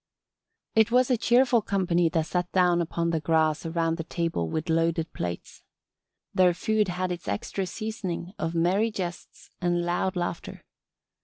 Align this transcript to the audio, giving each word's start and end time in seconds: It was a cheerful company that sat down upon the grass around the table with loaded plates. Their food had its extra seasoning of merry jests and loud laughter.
It 0.73 0.89
was 0.89 1.11
a 1.11 1.15
cheerful 1.15 1.61
company 1.61 2.09
that 2.09 2.25
sat 2.25 2.51
down 2.53 2.81
upon 2.81 3.11
the 3.11 3.19
grass 3.19 3.67
around 3.67 3.97
the 3.97 4.03
table 4.03 4.49
with 4.49 4.67
loaded 4.67 5.13
plates. 5.13 5.61
Their 6.33 6.55
food 6.55 6.87
had 6.87 7.11
its 7.11 7.27
extra 7.27 7.67
seasoning 7.67 8.33
of 8.39 8.55
merry 8.55 8.89
jests 8.89 9.51
and 9.61 9.83
loud 9.85 10.15
laughter. 10.15 10.63